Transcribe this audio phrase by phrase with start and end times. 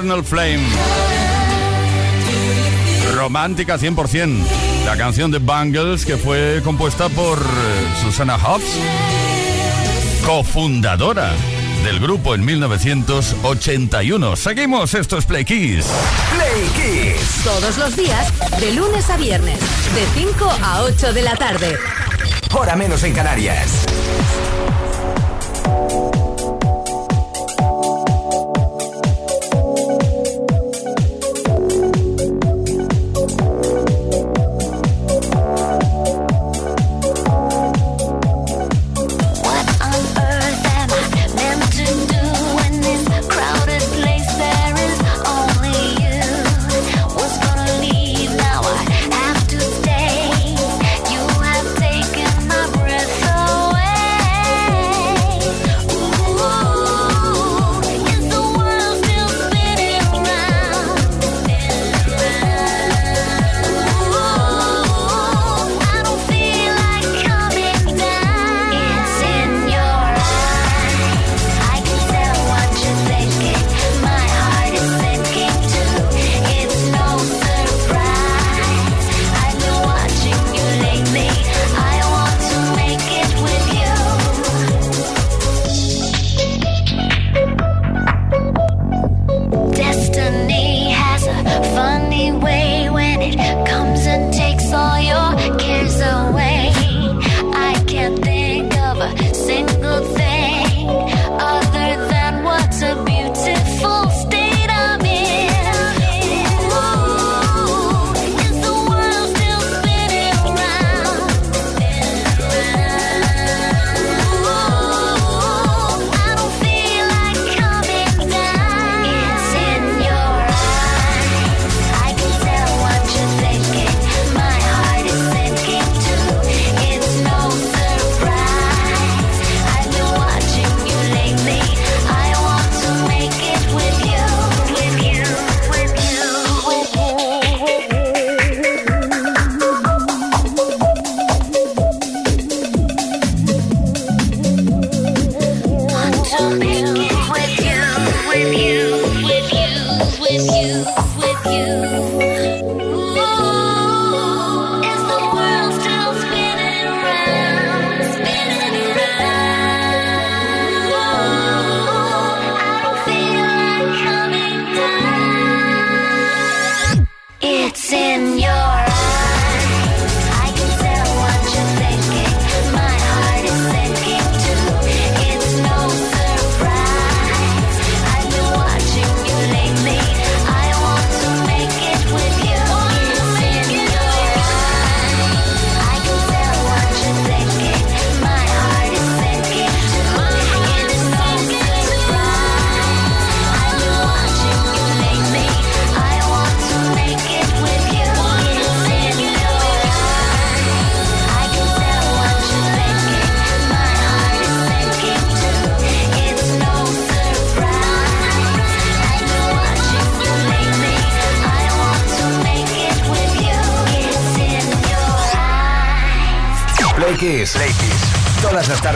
[0.00, 0.66] Eternal Flame.
[3.14, 4.46] Romántica 100%.
[4.86, 7.42] La canción de Bangles que fue compuesta por eh,
[8.00, 8.78] Susana Hobbs,
[10.24, 11.32] cofundadora
[11.84, 14.36] del grupo en 1981.
[14.36, 15.84] Seguimos, esto es Play Kiss.
[16.34, 17.42] Play Kiss.
[17.44, 21.76] Todos los días, de lunes a viernes, de 5 a 8 de la tarde.
[22.54, 23.89] Hora menos en Canarias.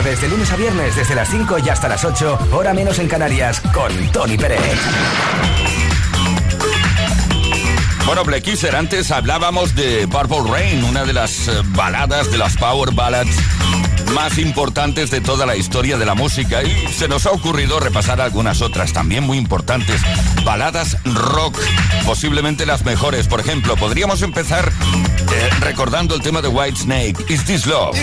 [0.05, 3.07] Tardes, de lunes a viernes, desde las 5 y hasta las 8, hora menos en
[3.07, 4.59] Canarias, con Tony Pérez.
[8.05, 12.55] Bueno, Play Kisser, antes hablábamos de Purple Rain, una de las eh, baladas, de las
[12.57, 13.35] power ballads
[14.13, 18.21] más importantes de toda la historia de la música y se nos ha ocurrido repasar
[18.21, 20.01] algunas otras también muy importantes.
[20.43, 21.59] Baladas rock,
[22.05, 23.27] posiblemente las mejores.
[23.27, 27.97] Por ejemplo, podríamos empezar eh, recordando el tema de White Snake, Is This Love?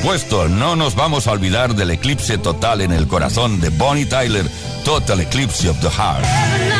[0.00, 4.46] Supuesto, no nos vamos a olvidar del eclipse total en el corazón de Bonnie Tyler,
[4.82, 6.79] Total Eclipse of the Heart.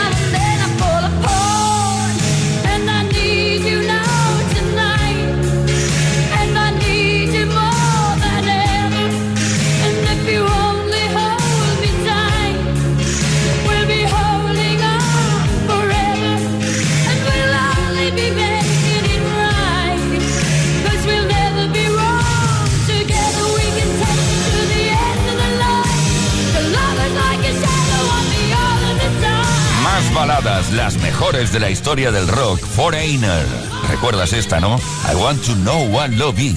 [31.52, 33.46] De la historia del rock, Foreigner.
[33.88, 34.78] ¿Recuerdas esta, no?
[35.10, 36.56] I want to know what love is.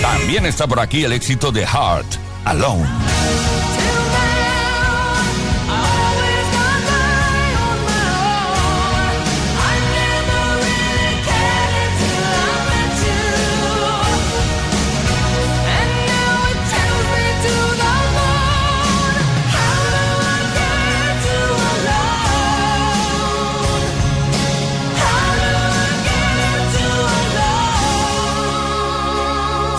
[0.00, 2.28] También está por aquí el éxito de Heart.
[2.48, 3.17] alone.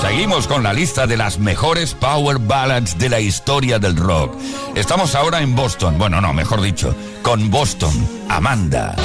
[0.10, 4.36] Seguimos con la lista de las mejores power ballads de la historia del rock.
[4.74, 7.94] Estamos ahora en Boston, bueno, no, mejor dicho, con Boston,
[8.28, 8.96] Amanda.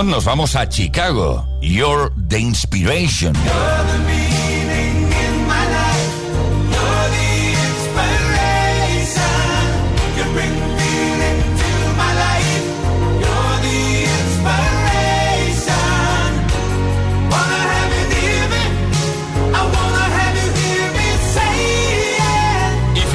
[0.00, 1.46] Nos vamos a Chicago.
[1.60, 3.34] You're the inspiration.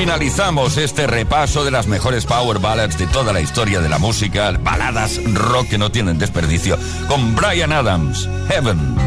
[0.07, 4.53] Finalizamos este repaso de las mejores power ballads de toda la historia de la música,
[4.57, 9.06] baladas rock que no tienen desperdicio, con Brian Adams, Heaven.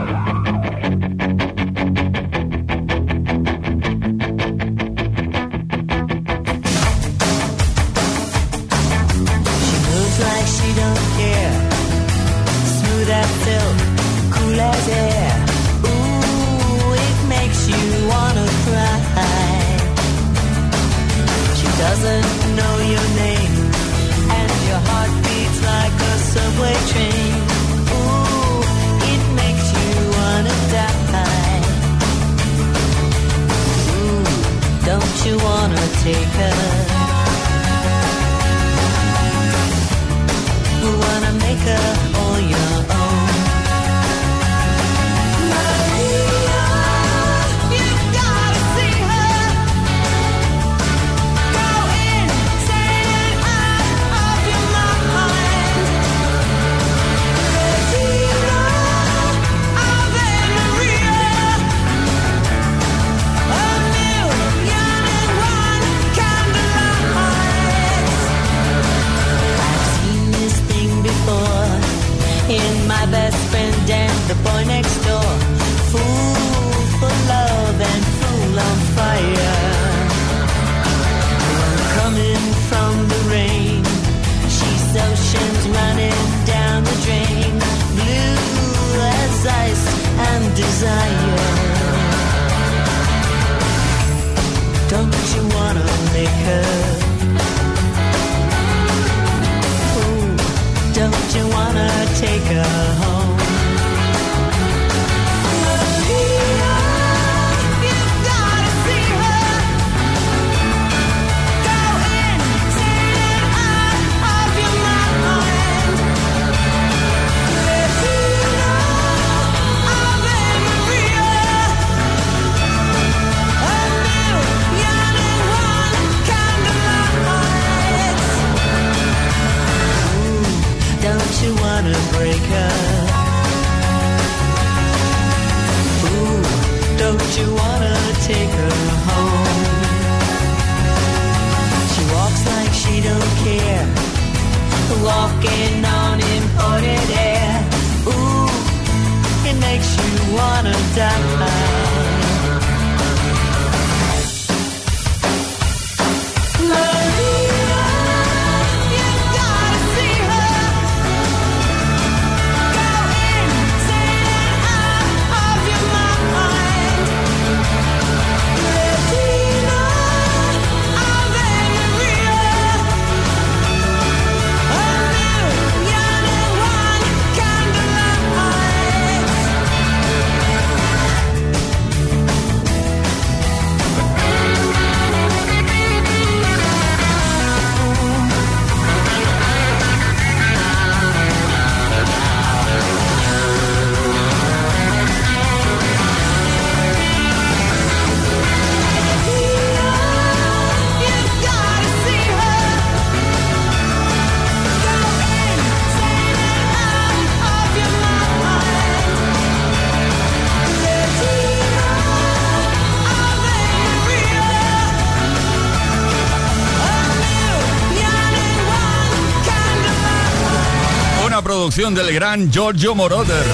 [221.69, 223.45] Del gran Giorgio Moroder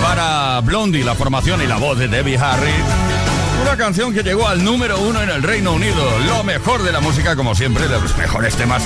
[0.00, 2.70] para Blondie, la formación y la voz de Debbie Harry.
[3.60, 6.00] Una canción que llegó al número uno en el Reino Unido.
[6.28, 8.84] Lo mejor de la música, como siempre, de los mejores temas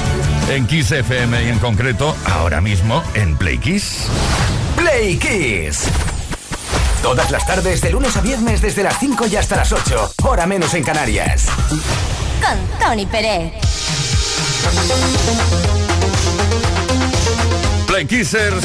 [0.48, 4.06] en Kiss FM y en concreto ahora mismo en Play Kiss.
[4.76, 5.82] Play Kiss.
[7.02, 10.46] Todas las tardes, de lunes a viernes, desde las 5 y hasta las 8, hora
[10.46, 11.48] menos en Canarias.
[11.68, 13.52] Con Tony Pérez.
[18.02, 18.64] Kissers.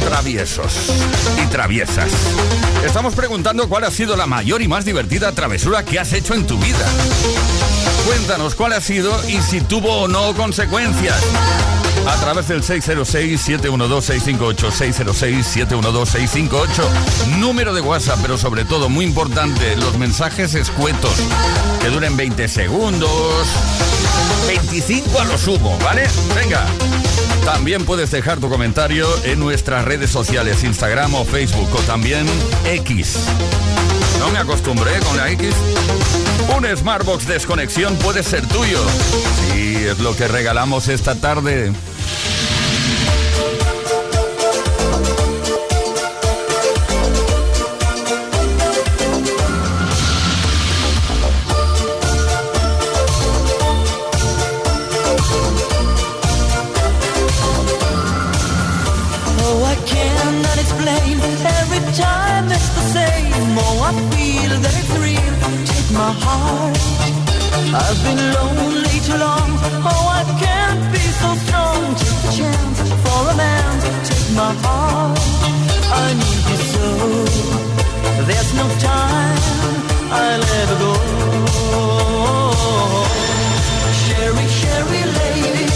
[0.00, 0.92] Traviesos
[1.42, 2.10] y traviesas.
[2.84, 6.46] Estamos preguntando cuál ha sido la mayor y más divertida travesura que has hecho en
[6.46, 6.86] tu vida.
[8.06, 11.18] Cuéntanos cuál ha sido y si tuvo o no consecuencias.
[12.06, 16.68] A través del 606-712-658, 606-712-658.
[17.38, 21.12] Número de WhatsApp, pero sobre todo, muy importante, los mensajes escuetos,
[21.80, 23.48] que duren 20 segundos,
[24.46, 26.06] 25 a lo sumo, ¿vale?
[26.34, 26.64] Venga.
[27.44, 32.26] También puedes dejar tu comentario en nuestras redes sociales, Instagram o Facebook, o también
[32.64, 33.18] X.
[34.18, 35.54] No me acostumbré con la X.
[36.56, 38.80] Un Smartbox Desconexión puede ser tuyo.
[39.52, 41.72] Sí, es lo que regalamos esta tarde.
[65.96, 66.78] My heart.
[67.82, 69.50] I've been lonely too long.
[69.90, 71.80] Oh, I can't be so strong.
[72.00, 73.72] Take a chance for a man.
[74.08, 75.18] Take my heart.
[76.02, 76.86] I need you so.
[78.28, 79.40] There's no time.
[80.20, 80.92] I'll ever go.
[84.02, 85.66] Sherry, Sherry lady,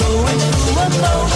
[0.00, 1.02] going through emotion.
[1.02, 1.35] Love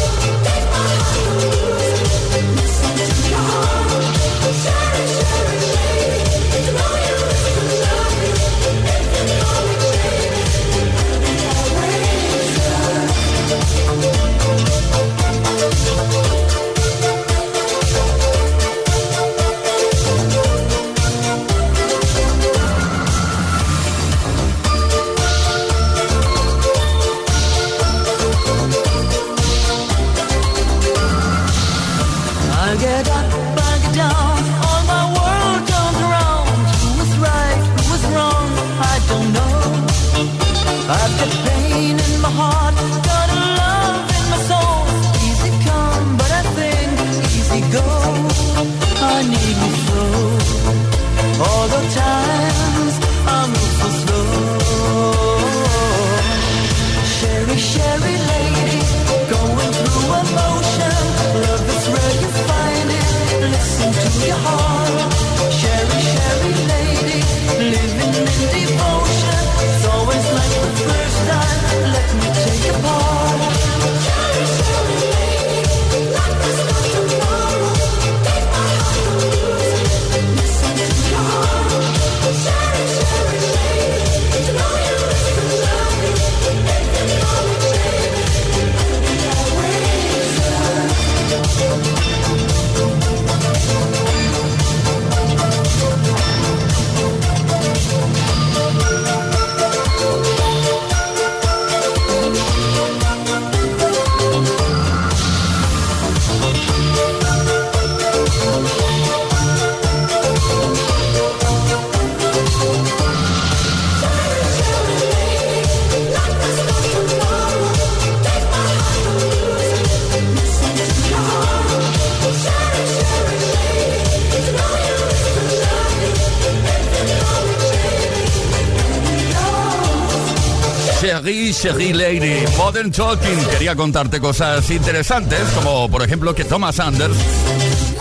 [131.61, 133.37] Sherry Lady, Modern Talking.
[133.51, 137.15] Quería contarte cosas interesantes, como por ejemplo que Thomas Anders,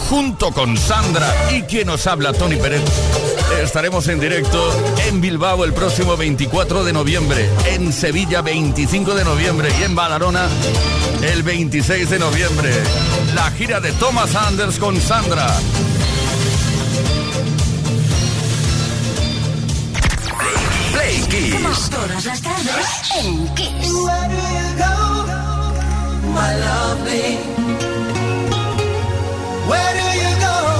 [0.09, 2.81] junto con Sandra y quien nos habla, Tony Pérez,
[3.63, 9.69] estaremos en directo en Bilbao el próximo 24 de noviembre, en Sevilla 25 de noviembre
[9.79, 10.49] y en Badalona
[11.21, 12.71] el 26 de noviembre.
[13.35, 15.55] La gira de Thomas Anders con Sandra.
[21.29, 21.91] Play Kiss.
[21.91, 23.93] Todas las tardes en Kiss.
[23.93, 24.95] Where do you go,
[26.33, 27.39] my lovely?
[29.69, 30.80] Where do you go?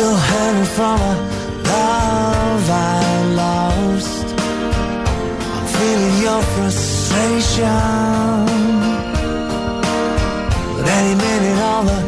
[0.00, 1.14] Still hanging from a
[1.68, 4.28] love I lost.
[5.54, 7.66] I'm feeling your frustration.
[10.74, 12.00] But any minute, all the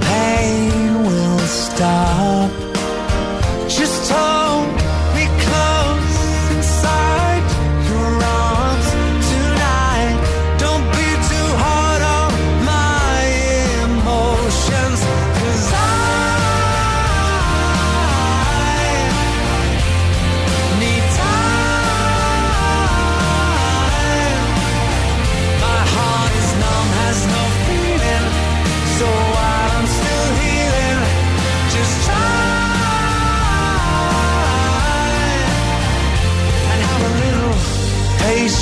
[0.00, 2.15] pain will stop.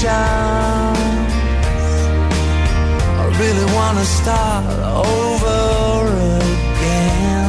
[0.05, 1.33] Patience.
[3.21, 4.65] I really wanna start
[5.07, 6.07] over
[6.47, 7.49] again.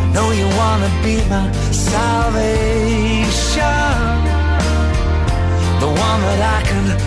[0.00, 3.22] I know you wanna be my salvation,
[5.80, 7.01] the one that I can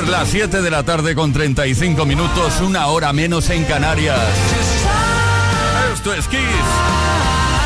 [0.00, 4.18] Las 7 de la tarde con 35 minutos, una hora menos en Canarias.
[5.92, 6.38] Esto es Kiss.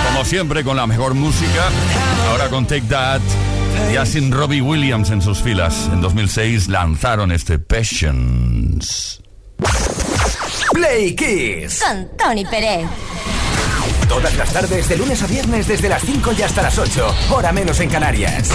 [0.08, 1.68] Como siempre, con la mejor música.
[2.28, 3.20] Ahora con Take That.
[3.92, 5.88] Ya sin Robbie Williams en sus filas.
[5.92, 9.22] En 2006 lanzaron este Passions.
[10.72, 11.80] Play Kiss.
[11.86, 12.88] Con Tony Pérez.
[14.08, 17.14] Todas las tardes, de lunes a viernes, desde las 5 y hasta las 8.
[17.30, 18.50] Hora menos en Canarias.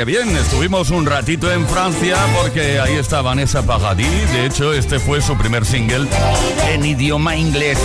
[0.00, 4.32] Bien, estuvimos un ratito en Francia porque ahí está Vanessa Paradis.
[4.32, 6.08] De hecho, este fue su primer single
[6.68, 7.78] en idioma inglés.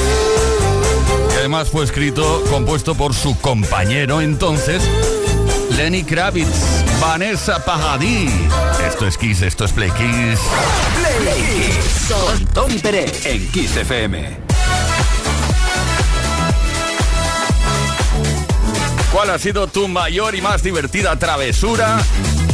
[1.33, 4.81] Y además fue escrito, compuesto por su compañero entonces,
[5.75, 6.83] Lenny Kravitz.
[6.99, 8.31] Vanessa Paradis.
[8.87, 10.39] Esto es Kiss, esto es Play Kiss.
[11.21, 14.56] Play Kiss Tony Pérez en Kiss FM.
[19.11, 21.97] ¿Cuál ha sido tu mayor y más divertida travesura?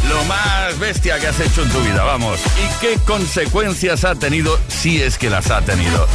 [0.07, 2.39] Lo más bestia que has hecho en tu vida, vamos.
[2.39, 6.07] ¿Y qué consecuencias ha tenido si es que las ha tenido?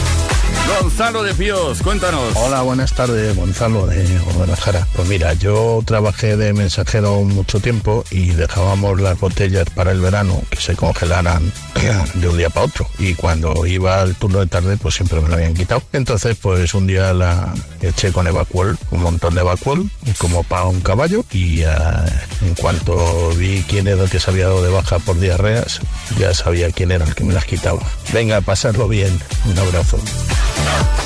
[0.69, 2.35] Gonzalo de Píos, cuéntanos.
[2.35, 4.87] Hola, buenas tardes, Gonzalo de Guadalajara.
[4.95, 10.43] Pues mira, yo trabajé de mensajero mucho tiempo y dejábamos las botellas para el verano
[10.51, 11.53] que se congelaran
[12.15, 12.87] de un día para otro.
[12.99, 15.83] Y cuando iba al turno de tarde, pues siempre me lo habían quitado.
[15.93, 20.81] Entonces, pues un día la eché con Evacuol, un montón de Evacuol, como para un
[20.81, 21.25] caballo.
[21.33, 21.69] Y uh,
[22.43, 25.81] en cuanto vi quién era el que se había dado de baja por diarreas,
[26.19, 27.81] ya sabía quién era el que me las quitaba.
[28.13, 29.19] Venga, pasarlo bien.
[29.47, 29.99] Un abrazo.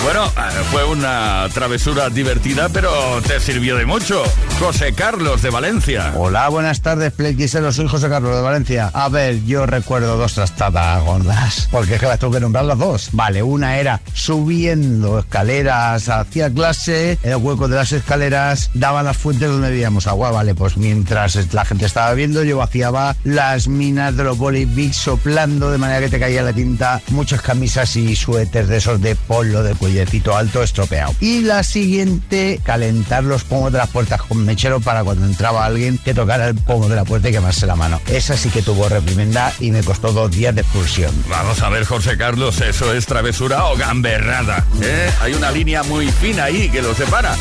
[0.03, 4.25] Bueno, eh, fue una travesura divertida, pero te sirvió de mucho.
[4.59, 6.13] José Carlos de Valencia.
[6.17, 7.71] Hola, buenas tardes, Playquisero.
[7.73, 8.91] Soy José Carlos de Valencia.
[8.95, 11.69] A ver, yo recuerdo dos trastadas gordas.
[11.71, 13.11] Porque es que las tengo que nombrar las dos.
[13.13, 17.19] Vale, una era subiendo escaleras hacia clase.
[17.23, 20.33] En el hueco de las escaleras daban las fuentes donde bebíamos agua.
[20.33, 25.71] Vale, pues mientras la gente estaba viendo, yo vaciaba las minas de los bolivics soplando
[25.71, 27.01] de manera que te caía la tinta.
[27.11, 30.03] Muchas camisas y suéteres de esos de polo de cuello
[30.37, 31.15] alto estropeado.
[31.21, 35.99] Y la siguiente, calentar los pomos de las puertas con mechero para cuando entraba alguien
[35.99, 38.01] que tocara el pomo de la puerta y quemarse la mano.
[38.07, 41.13] Esa sí que tuvo reprimenda y me costó dos días de expulsión.
[41.29, 44.65] Vamos a ver, José Carlos, ¿eso es travesura o gamberrada?
[44.81, 45.11] ¿Eh?
[45.21, 47.35] Hay una línea muy fina ahí que lo separa.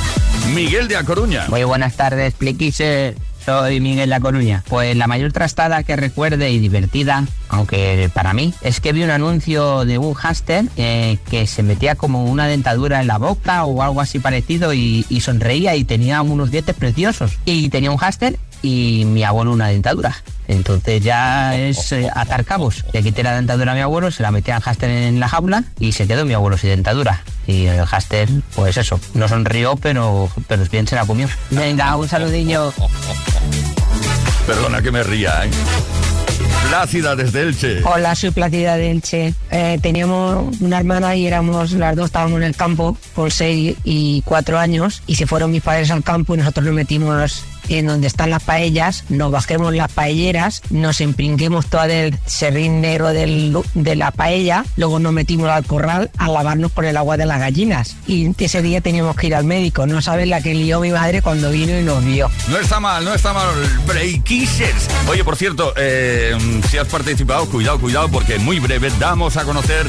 [0.53, 1.45] Miguel de A Coruña.
[1.47, 3.15] Muy buenas tardes, Pliquise.
[3.45, 4.63] Soy Miguel La Coruña.
[4.67, 9.09] Pues la mayor trastada que recuerde y divertida, aunque para mí, es que vi un
[9.09, 13.81] anuncio de un hámster eh, que se metía como una dentadura en la boca o
[13.81, 17.37] algo así parecido y, sonreía y tenía unos dientes preciosos.
[17.45, 20.15] Y tenía un hámster y mi abuelo una dentadura.
[20.47, 22.83] Entonces ya es eh, atar cabos.
[22.91, 25.63] Le quité la dentadura a mi abuelo, se la metí al hámster en la jaula
[25.79, 27.23] y se quedó mi abuelo sin dentadura.
[27.47, 31.27] Y el hámster, pues eso, no sonrió, pero, pero bien se la comió.
[31.51, 32.73] Venga, un saludillo.
[34.45, 35.49] Perdona que me ría, ¿eh?
[36.67, 37.83] Plácida desde Elche.
[37.83, 39.33] Hola, soy Plácida de Elche.
[39.51, 44.21] Eh, teníamos una hermana y éramos las dos, estábamos en el campo con 6 y
[44.25, 47.43] 4 años y se fueron mis padres al campo y nosotros nos metimos
[47.79, 53.09] en donde están las paellas, nos bajemos las paelleras, nos empringuemos todo el serrín negro
[53.09, 57.39] de la paella, luego nos metimos al corral a lavarnos con el agua de las
[57.39, 57.95] gallinas.
[58.07, 59.85] Y ese día teníamos que ir al médico.
[59.85, 62.29] No sabes la que lió mi madre cuando vino y nos vio.
[62.47, 63.49] No está mal, no está mal.
[63.85, 64.87] Breakishers.
[65.07, 66.37] Oye, por cierto, eh,
[66.69, 69.87] si has participado, cuidado, cuidado, porque muy breve damos a conocer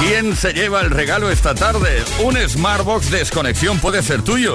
[0.00, 2.04] ¿Quién se lleva el regalo esta tarde?
[2.20, 4.54] Un Smartbox Desconexión puede ser tuyo.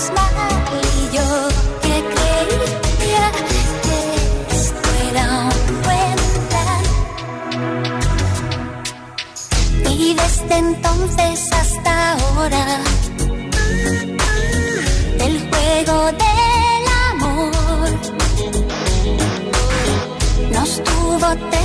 [0.00, 0.54] Los malos
[1.82, 3.26] que creía
[3.84, 4.00] que
[4.56, 5.50] estuvieran
[5.84, 6.70] juntos
[9.90, 12.64] y desde entonces hasta ahora
[15.18, 17.52] el juego del amor
[20.50, 21.59] no estuvo.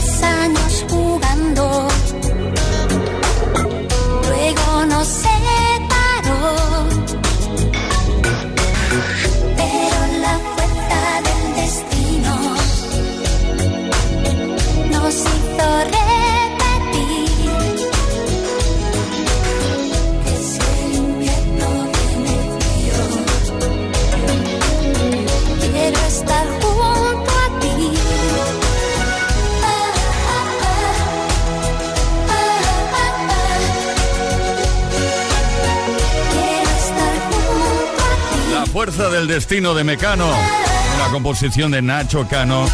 [38.85, 42.69] fuerza del destino de Mecano, una composición de Nacho Cano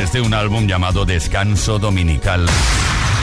[0.00, 2.46] desde un álbum llamado Descanso Dominical.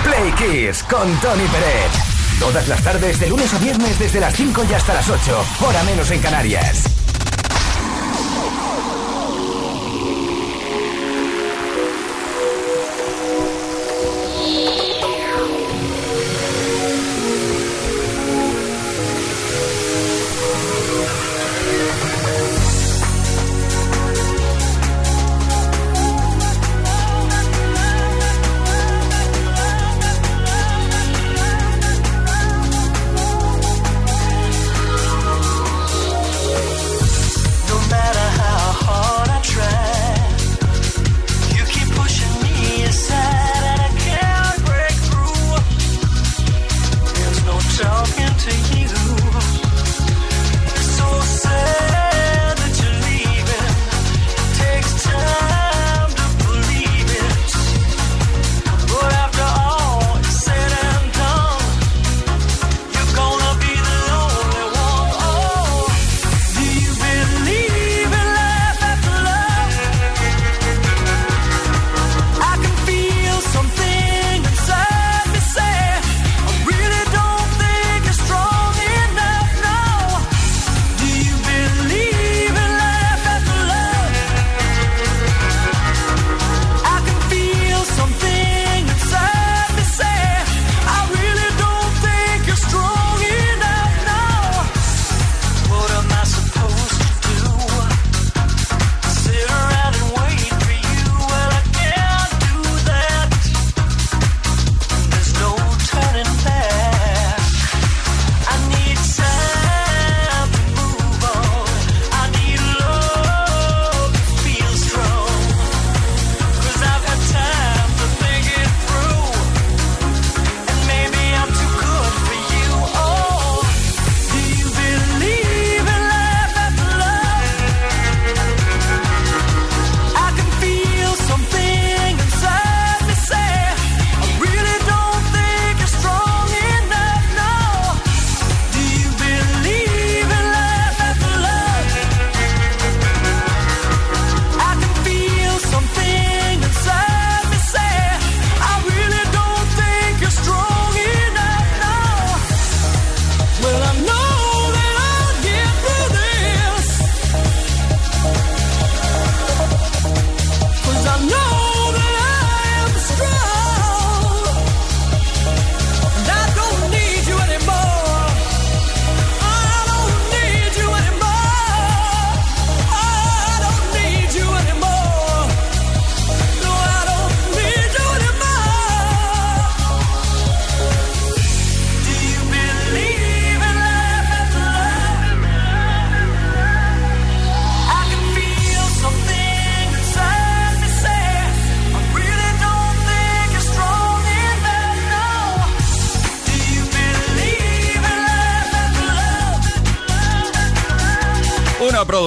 [0.05, 2.39] Play Kiss con Tony Pérez.
[2.39, 5.83] Todas las tardes de lunes a viernes desde las 5 y hasta las 8, hora
[5.83, 6.98] menos en Canarias.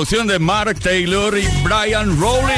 [0.02, 2.52] de Mark Taylor y Brian Rowling.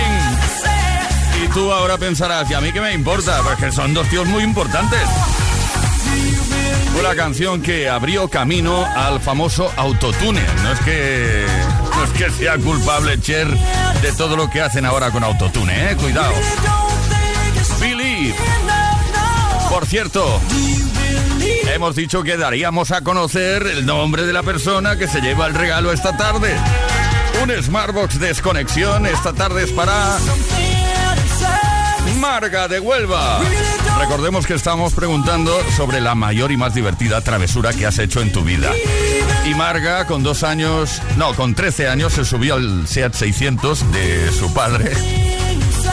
[1.45, 3.43] Y tú ahora pensarás, ¿y a mí qué me importa?
[3.43, 4.99] Porque son dos tíos muy importantes.
[6.93, 10.43] Fue la canción que abrió camino al famoso autotune.
[10.63, 11.47] No es que
[11.95, 15.97] no es que sea culpable Cher de todo lo que hacen ahora con autotune, ¿eh?
[15.97, 16.33] Cuidado.
[17.79, 18.35] Billy.
[19.69, 20.41] Por cierto,
[21.73, 25.55] hemos dicho que daríamos a conocer el nombre de la persona que se lleva el
[25.55, 26.57] regalo esta tarde
[27.45, 29.05] un Smartbox Desconexión.
[29.05, 30.19] Esta tarde es para
[32.19, 33.41] Marga de Huelva.
[33.99, 38.33] Recordemos que estamos preguntando sobre la mayor y más divertida travesura que has hecho en
[38.33, 38.71] tu vida.
[39.45, 44.33] Y Marga, con dos años, no, con 13 años, se subió al SEAT 600 de
[44.33, 45.24] su padre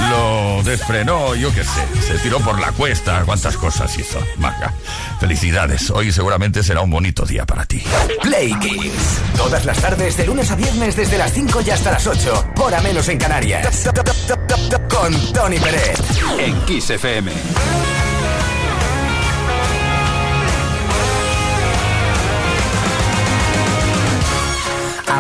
[0.10, 4.20] lo desfrenó, yo qué sé, se tiró por la cuesta, cuántas cosas hizo.
[4.38, 4.74] Marga,
[5.20, 5.90] felicidades.
[5.92, 7.84] Hoy seguramente será un bonito día para ti.
[8.22, 9.22] Play Kiss.
[9.38, 12.54] Todas las tardes, de lunes a viernes, desde las 5 y hasta las 8.
[12.58, 13.90] Hora menos en Canarias.
[14.90, 16.00] Con Tony Pérez.
[16.40, 17.32] En Kiss FM.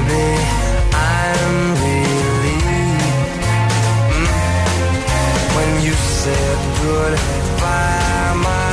[0.00, 0.40] Mm.
[6.22, 8.34] said goodbye.
[8.44, 8.69] My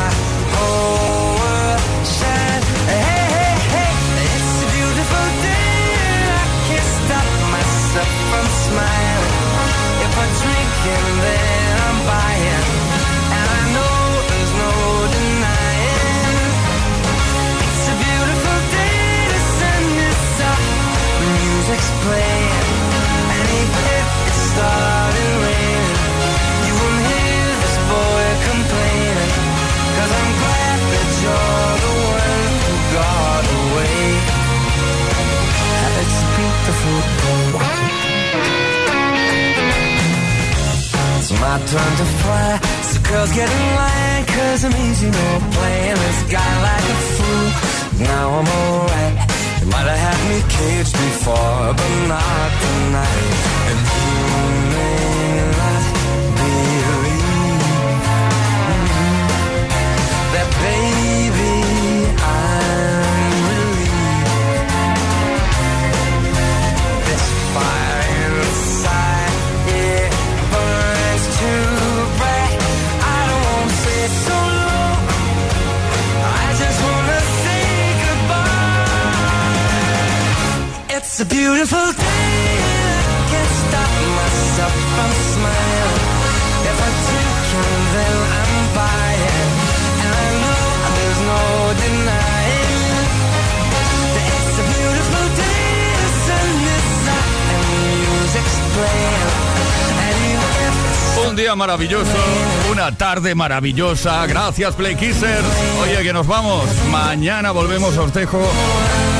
[103.35, 104.25] maravillosa.
[104.27, 105.45] Gracias, Play Kissers.
[105.81, 106.65] Oye, que nos vamos.
[106.91, 108.39] Mañana volvemos, os dejo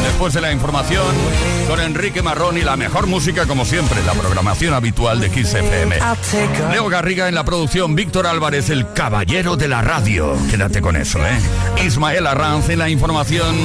[0.03, 1.05] después de la información
[1.67, 5.95] con Enrique Marrón y la mejor música, como siempre, la programación habitual de Kiss FM.
[5.99, 6.15] A
[6.71, 10.37] Leo Garriga en la producción, Víctor Álvarez, el caballero de la radio.
[10.49, 11.39] Quédate con eso, ¿eh?
[11.85, 13.55] Ismael Arranz en la información.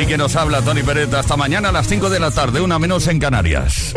[0.00, 1.12] Y que nos habla Tony Pérez.
[1.12, 3.94] Hasta mañana a las 5 de la tarde, una menos en Canarias.